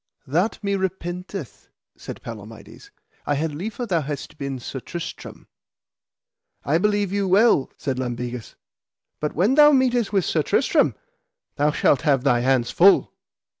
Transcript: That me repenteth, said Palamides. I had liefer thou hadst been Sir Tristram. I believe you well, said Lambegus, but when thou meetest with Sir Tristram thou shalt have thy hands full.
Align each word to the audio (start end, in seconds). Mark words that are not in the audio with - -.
That 0.25 0.57
me 0.63 0.75
repenteth, 0.75 1.67
said 1.95 2.23
Palamides. 2.23 2.89
I 3.27 3.35
had 3.35 3.53
liefer 3.53 3.85
thou 3.85 4.01
hadst 4.01 4.39
been 4.39 4.57
Sir 4.57 4.79
Tristram. 4.79 5.47
I 6.65 6.79
believe 6.79 7.13
you 7.13 7.27
well, 7.27 7.69
said 7.77 7.99
Lambegus, 7.99 8.55
but 9.19 9.35
when 9.35 9.53
thou 9.53 9.71
meetest 9.71 10.11
with 10.11 10.25
Sir 10.25 10.41
Tristram 10.41 10.95
thou 11.57 11.69
shalt 11.69 12.01
have 12.01 12.23
thy 12.23 12.39
hands 12.39 12.71
full. 12.71 13.13